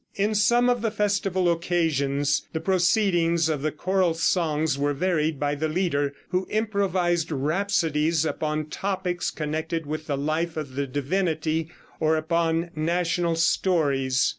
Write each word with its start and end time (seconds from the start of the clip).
In 0.15 0.33
some 0.33 0.67
of 0.67 0.81
the 0.81 0.89
festival 0.89 1.47
occasions 1.51 2.47
the 2.53 2.59
proceedings 2.59 3.49
of 3.49 3.61
the 3.61 3.71
choral 3.71 4.15
songs 4.15 4.75
were 4.75 4.95
varied 4.95 5.39
by 5.39 5.53
the 5.53 5.67
leader, 5.67 6.15
who 6.29 6.47
improvised 6.49 7.31
rhapsodies 7.31 8.25
upon 8.25 8.65
topics 8.71 9.29
connected 9.29 9.85
with 9.85 10.07
the 10.07 10.17
life 10.17 10.57
of 10.57 10.73
the 10.73 10.87
divinity 10.87 11.69
or 11.99 12.15
upon 12.17 12.71
national 12.75 13.35
stories. 13.35 14.27